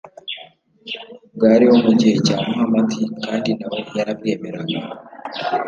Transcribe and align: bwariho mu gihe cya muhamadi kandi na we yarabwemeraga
bwariho 1.35 1.75
mu 1.85 1.91
gihe 1.99 2.15
cya 2.25 2.37
muhamadi 2.47 3.01
kandi 3.23 3.49
na 3.59 3.65
we 3.71 3.79
yarabwemeraga 3.97 4.79